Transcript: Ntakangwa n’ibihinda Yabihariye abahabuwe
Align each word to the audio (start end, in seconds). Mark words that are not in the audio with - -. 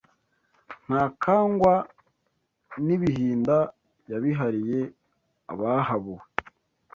Ntakangwa 0.85 1.73
n’ibihinda 2.85 3.57
Yabihariye 4.11 4.79
abahabuwe 5.51 6.25